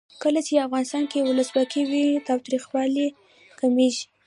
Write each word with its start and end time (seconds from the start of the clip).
کله 0.23 0.39
چې 0.47 0.63
افغانستان 0.65 1.03
کې 1.11 1.19
ولسواکي 1.29 1.81
وي 1.89 2.05
تاوتریخوالی 2.27 3.07
کمیږي. 3.59 4.03